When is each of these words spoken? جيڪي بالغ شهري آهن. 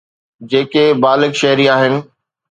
جيڪي 0.51 0.85
بالغ 1.03 1.35
شهري 1.41 1.67
آهن. 1.75 1.93